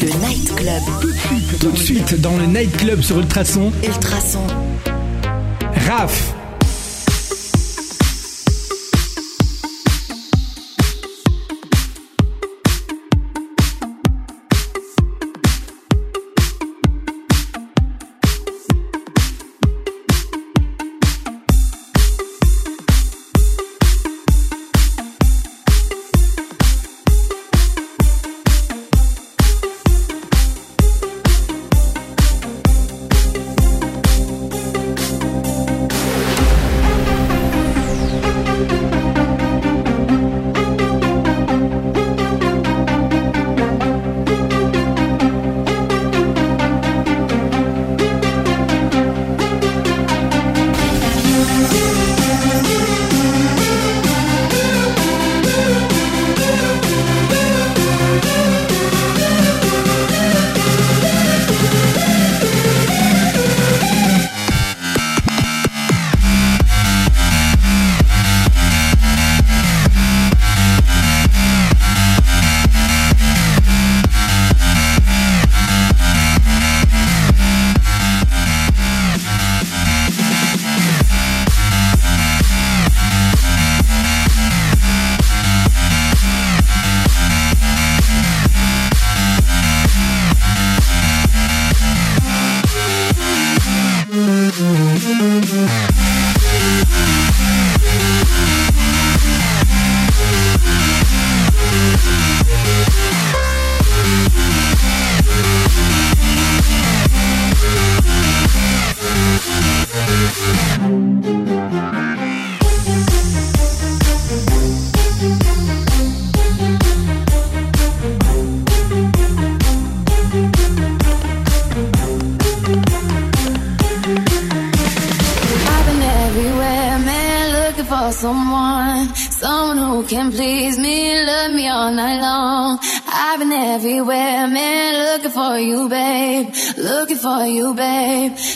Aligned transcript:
Le 0.00 0.12
Night 0.20 0.54
Club. 0.54 0.82
Tout 1.58 1.72
de 1.72 1.76
suite 1.76 2.20
dans 2.20 2.36
le 2.36 2.46
Night 2.46 2.76
Club 2.76 3.00
sur 3.00 3.18
Ultrason. 3.18 3.72
Ultrason. 3.82 4.46
Raph. 5.88 6.37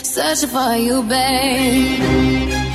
Searching 0.03 0.49
for 0.49 0.75
you, 0.75 1.03
babe. 1.03 2.72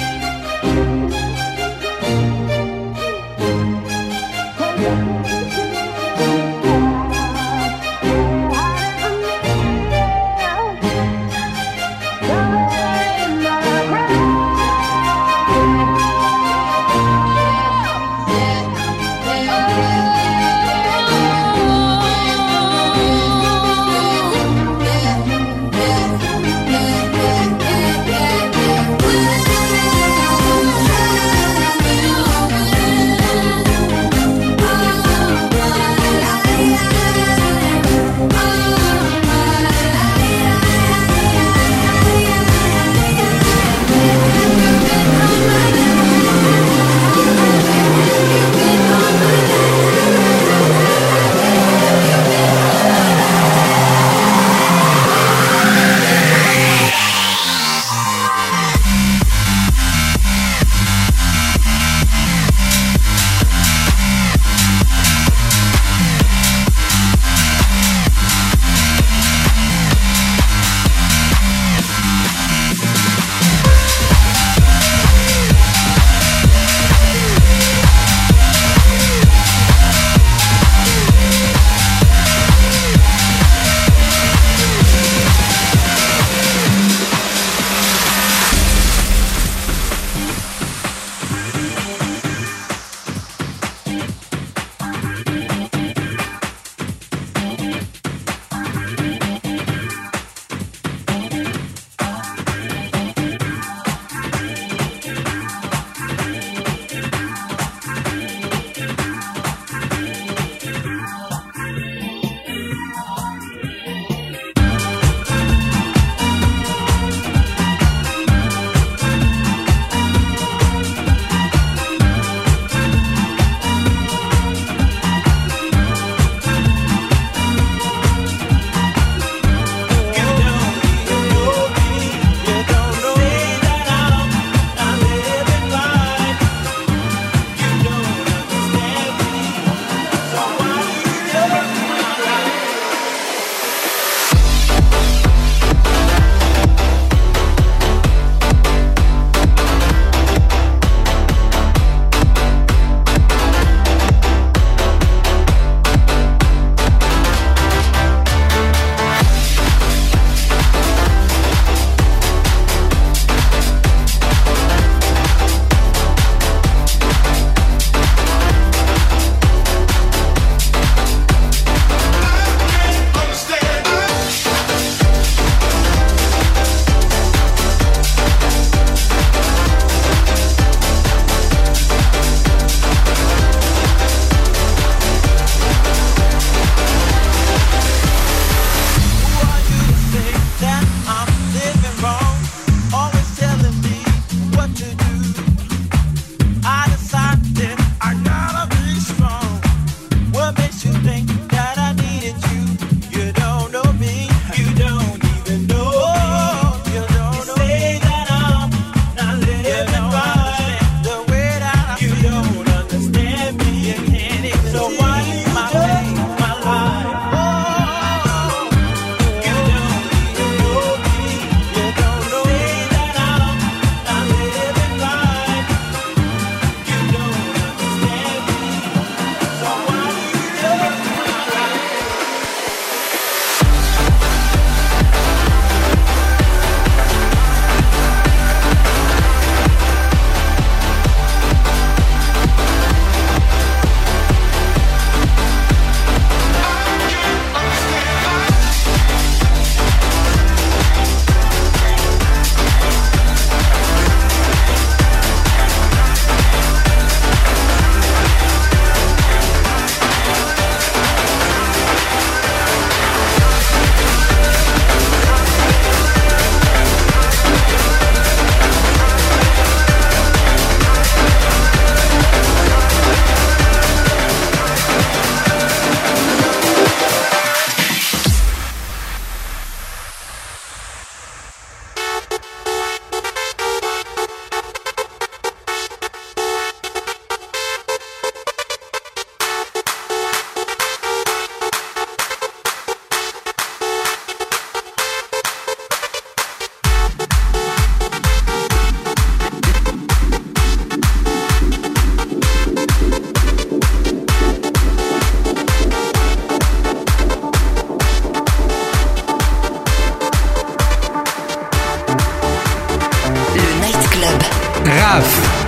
Rave. 314.89 315.68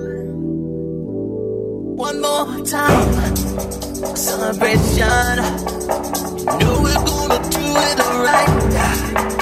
One 2.01 2.19
more 2.19 2.47
time, 2.65 3.35
celebration. 4.15 5.37
You 6.49 6.65
know 6.65 6.81
we're 6.81 6.95
gonna 6.95 7.39
do 7.51 7.61
it 7.61 7.99
right. 8.25 9.40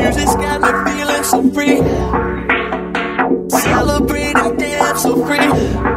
music's 0.00 0.34
got 0.36 0.60
me 0.60 0.92
feeling 0.92 1.24
so 1.24 1.50
free. 1.50 1.76
Celebrate 3.50 4.36
and 4.36 4.58
dance 4.58 5.02
so 5.02 5.26
free. 5.26 5.87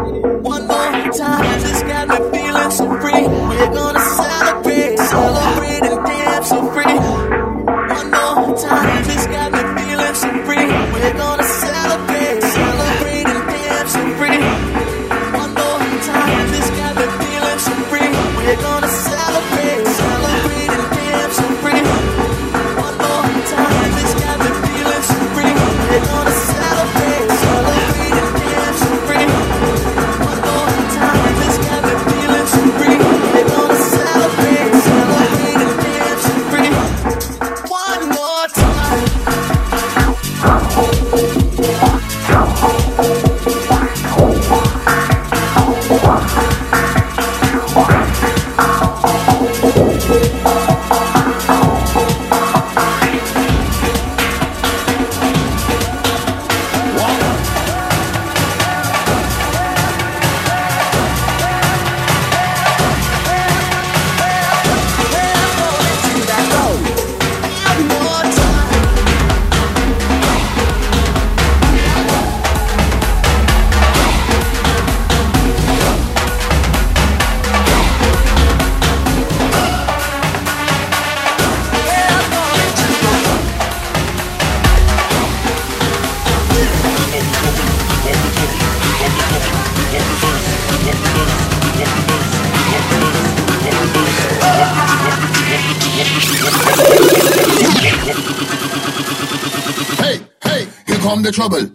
trouble. 101.31 101.70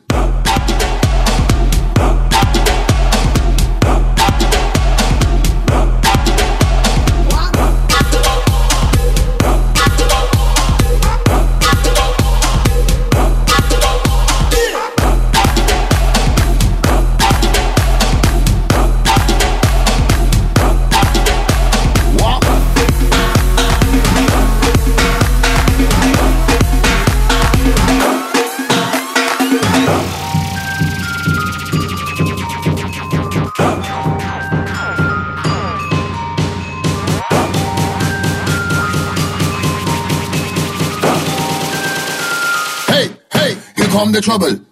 from 44.06 44.12
the 44.12 44.20
trouble. 44.20 44.65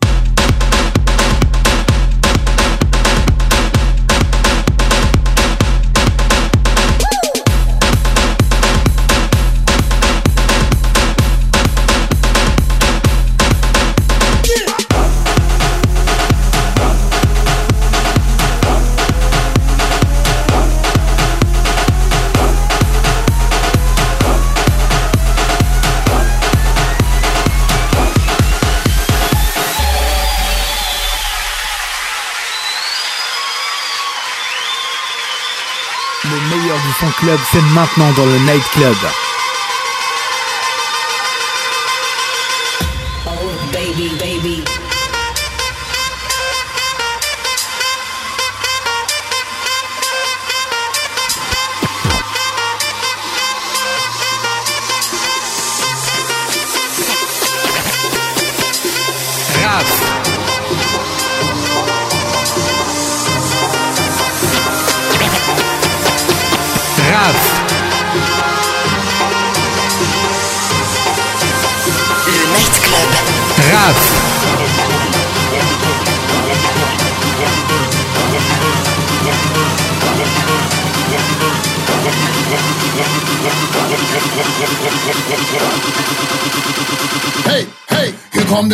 son 37.00 37.10
club, 37.18 37.38
c'est 37.50 37.62
maintenant 37.74 38.10
dans 38.12 38.26
le 38.26 38.38
Night 38.40 38.68
Club. 38.70 38.96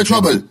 The 0.01 0.05
trouble. 0.05 0.50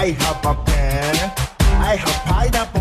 I 0.00 0.12
have 0.12 0.46
a 0.46 0.54
pen. 0.64 1.14
I 1.60 1.96
have 1.96 2.24
pineapple. 2.24 2.79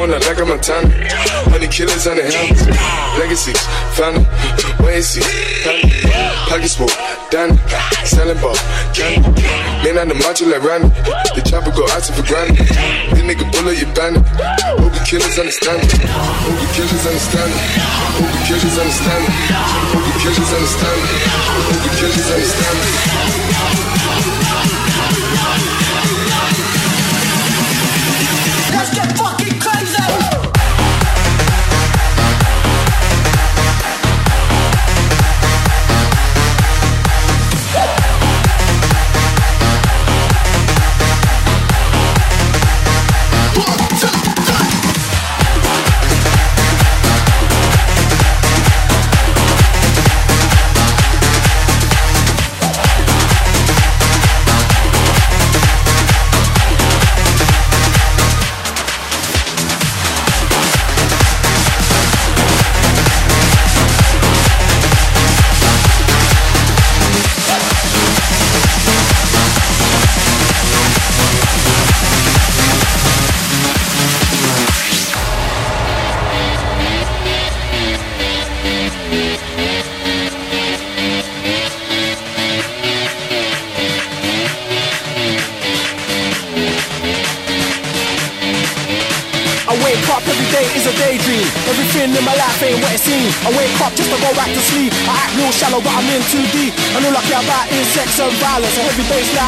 Going 0.00 0.16
out 0.16 0.24
like 0.24 0.40
a 0.40 0.46
Montana. 0.46 0.88
Honey 1.52 1.68
killers 1.68 2.08
on 2.08 2.16
the 2.16 2.24
helmets. 2.24 2.64
Legacies, 3.20 3.60
family. 3.92 4.24
Family. 5.60 5.92
Pockets 6.48 6.72
full, 6.72 6.88
Danny. 7.28 7.60
Selling 8.08 8.40
ball, 8.40 8.56
candy. 8.96 9.28
Man 9.84 10.00
on 10.00 10.08
the 10.08 10.16
macho 10.16 10.48
like 10.48 10.64
Randy. 10.64 10.88
The 11.36 11.44
chopper 11.44 11.68
go 11.76 11.84
out 11.92 12.08
for 12.08 12.24
granted. 12.24 12.64
This 13.12 13.20
nigga 13.28 13.44
bullet, 13.52 13.76
you 13.76 13.92
bandit. 13.92 14.24
Hope 14.80 14.96
killers 15.04 15.36
understand 15.36 15.84
it. 15.84 15.92
Hope 15.92 16.64
killers 16.72 17.04
understand 17.04 17.52
it. 17.52 17.60
Hope 18.16 18.40
killers 18.48 18.80
understand 18.80 19.20
it. 19.20 19.36
Hope 19.92 20.16
killers 20.16 20.48
understand 20.48 20.96
it. 20.96 21.28
Hope 21.60 21.92
killers 22.00 22.24
understand 22.24 22.80
it. 23.84 23.89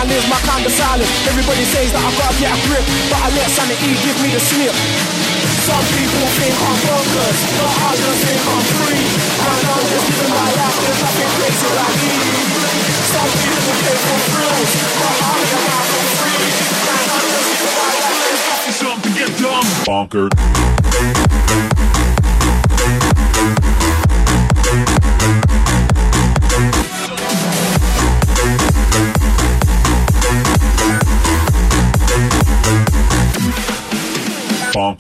Baseline 0.02 0.18
is 0.18 0.28
my 0.28 0.40
kind 0.42 0.64
of 0.66 0.72
silence. 0.72 1.10
Everybody 1.28 1.64
says 1.64 1.92
that 1.92 2.02
I've 2.02 2.16
gotta 2.18 2.36
get 2.38 2.50
a 2.50 2.58
grip, 2.66 2.84
but 3.10 3.20
I 3.22 3.28
let 3.34 3.48
sanity 3.50 3.94
give 4.02 4.18
me 4.22 4.30
the 4.34 4.40
slip. 4.40 4.74
Some 5.62 5.84
people 5.94 6.26
think 6.42 6.54
I'm 6.58 6.78
focused, 6.82 7.42
but 7.58 7.70
others 7.86 8.18
think 8.26 8.42
I'm 8.42 8.64
free. 8.82 9.06
And 9.42 9.62
I'm 9.62 9.84
just 9.86 10.06
living 10.10 10.34
my 10.34 10.48
life, 10.58 10.76
there's 10.82 11.00
nothing 11.02 11.30
crazy 11.38 11.70
like 11.78 11.98
me. 12.02 12.16
Some 13.14 13.32
people 13.46 13.74
pay 13.82 13.96
for 14.02 14.18
thrills, 14.26 14.70
but 14.98 15.16
I 15.22 15.38
am 15.38 15.64
out 15.70 15.86
for 15.86 16.04
free. 16.18 16.46
And 16.82 17.06
I'm 17.14 17.26
just 17.30 17.46
living 17.52 17.76
my 17.78 17.92
life, 18.02 18.18
there's 18.26 18.82
nothing 18.82 19.02
to 19.02 19.10
get 19.14 19.30
dumb. 19.38 19.66
Bonkered. 19.86 20.81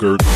Bonkered. 0.02 0.32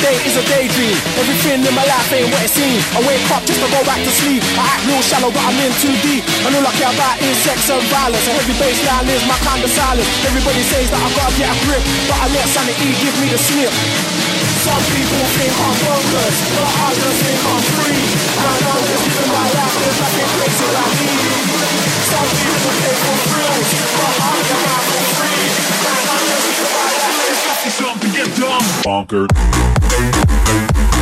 Day 0.00 0.16
is 0.24 0.36
a 0.36 0.44
daydream. 0.48 0.96
Everything 1.20 1.60
in 1.60 1.74
my 1.76 1.84
life 1.84 2.08
ain't 2.12 2.28
what 2.32 2.40
it 2.40 2.52
seems. 2.52 2.80
I 2.96 3.00
wake 3.04 3.24
up 3.32 3.44
just 3.44 3.60
to 3.60 3.68
go 3.68 3.80
back 3.84 4.00
to 4.00 4.12
sleep. 4.24 4.40
I 4.56 4.64
act 4.64 4.82
real 4.88 5.04
shallow, 5.04 5.28
but 5.28 5.44
I'm 5.44 5.56
in 5.60 5.72
too 5.80 5.92
deep. 6.00 6.24
And 6.48 6.56
all 6.56 6.64
I 6.64 6.72
care 6.80 6.92
about 6.92 7.20
is 7.20 7.36
sex 7.44 7.68
and 7.68 7.84
violence. 7.92 8.24
A 8.28 8.32
heavy 8.32 8.56
baseline 8.56 9.08
is 9.12 9.22
my 9.28 9.36
kind 9.44 9.60
of 9.60 9.70
silence. 9.70 10.08
Everybody 10.24 10.62
says 10.72 10.88
that 10.88 11.00
I've 11.00 11.16
gotta 11.16 11.36
get 11.36 11.48
a 11.52 11.56
grip, 11.68 11.84
but 12.08 12.16
I 12.16 12.26
let 12.32 12.46
sanity 12.48 12.96
give 13.00 13.14
me 13.20 13.28
the 13.28 13.40
slip. 13.40 13.72
Some 14.64 14.84
people 14.92 15.24
think 15.36 15.52
I'm 15.56 15.76
focused, 15.84 16.42
but 16.52 16.70
others 16.84 17.16
think 17.20 17.40
I'm 17.44 17.64
free. 17.80 18.04
And 18.40 18.60
I'm 18.60 18.82
just 18.84 19.04
living 19.04 19.32
my 19.32 19.46
life, 19.56 19.74
there's 19.80 19.98
nothing 20.00 20.28
crazy 20.36 20.68
like 20.76 20.94
me. 21.00 21.12
Some 22.08 22.28
people 22.40 22.72
pay 22.80 22.94
for 23.00 23.16
thrills, 23.28 23.68
but 23.96 24.14
I 24.20 24.32
am 24.48 24.64
out 24.64 24.84
for 24.84 25.02
free. 25.16 25.44
And 25.80 26.04
I'm 26.12 26.24
just 26.28 26.44
living 26.44 26.72
my 26.76 26.88
life, 26.92 27.16
there's 27.20 27.42
nothing 27.48 27.72
Something 27.80 28.12
get 28.12 28.28
dumb. 28.36 28.64
Bonkered. 28.84 29.79
Bonkered. 29.90 30.99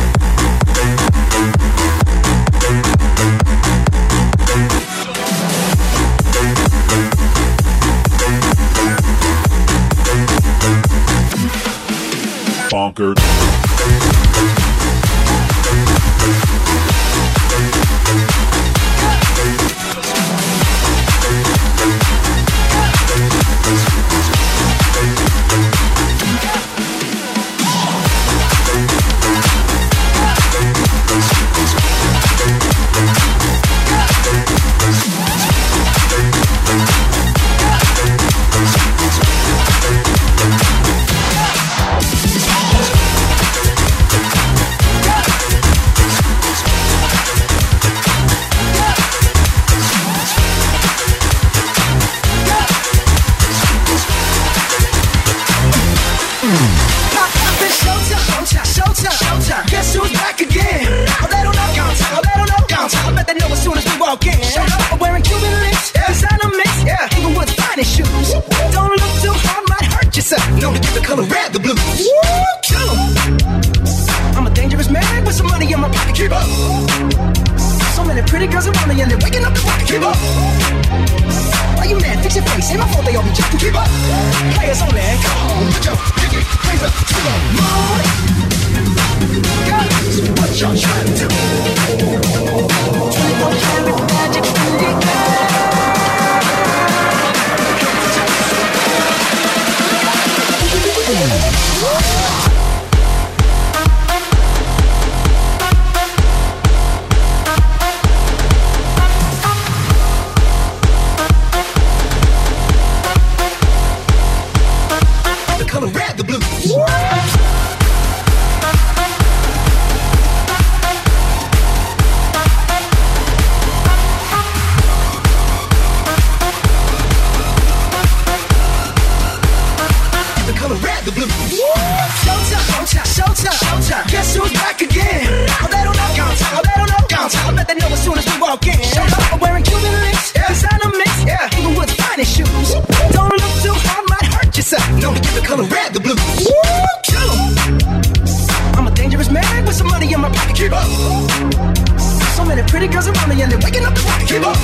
So 152.35 152.45
many 152.45 152.63
pretty 152.63 152.87
girls 152.87 153.07
around 153.07 153.29
me 153.29 153.41
and 153.41 153.51
they're 153.51 153.59
waking 153.59 153.85
up 153.85 153.93
the 153.93 154.01
rock. 154.01 154.21
Keep 154.27 154.43
up. 154.43 154.57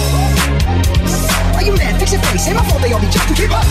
Why 1.53 1.61
you 1.61 1.75
mad? 1.77 1.99
Fix 1.99 2.13
your 2.13 2.21
face. 2.21 2.47
Ain't 2.47 2.57
my 2.57 2.63
fault 2.67 2.81
they 2.81 2.91
all 2.93 2.99
be 3.01 3.09
jumping. 3.09 3.35
Keep 3.35 3.51
up. 3.51 3.65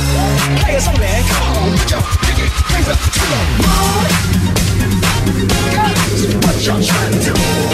Players 0.61 0.86
only. 0.88 1.09
Come 1.28 1.42
on, 1.57 1.76
put 1.78 1.90
your 1.90 2.02
pinky 2.22 2.46
rings 2.72 2.88
up 2.88 2.98
to 2.98 3.09
the 3.20 3.38
wall. 3.64 4.05
Girl, 5.74 5.92
what 6.44 6.57
y'all 6.64 6.82
trying 6.82 7.12
to 7.12 7.18
do? 7.20 7.73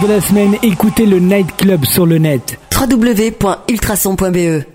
De 0.00 0.08
la 0.08 0.20
semaine, 0.20 0.56
écoutez 0.64 1.06
le 1.06 1.20
Night 1.20 1.56
Club 1.56 1.84
sur 1.84 2.04
le 2.04 2.18
net. 2.18 2.58
www.ultrason.be 2.76 4.73